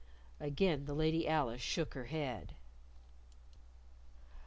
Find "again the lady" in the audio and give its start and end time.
0.39-1.27